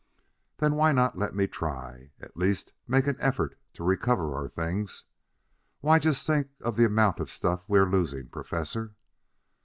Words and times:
"Then 0.57 0.73
why 0.73 0.93
not 0.93 1.15
let 1.19 1.35
me 1.35 1.45
try 1.45 2.09
at 2.19 2.35
least 2.35 2.73
make 2.87 3.05
an 3.05 3.17
effort 3.19 3.55
to 3.73 3.83
recover 3.83 4.33
our 4.35 4.47
things? 4.49 5.03
Why, 5.79 5.99
just 5.99 6.25
think 6.25 6.49
of 6.59 6.75
the 6.75 6.85
amount 6.85 7.19
of 7.19 7.29
stuff 7.29 7.65
we 7.69 7.77
are 7.77 7.85
losing, 7.87 8.27
Professor." 8.29 8.95